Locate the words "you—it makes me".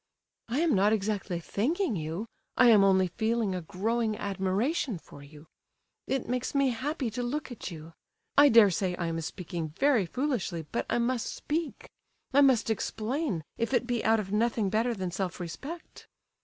5.21-6.71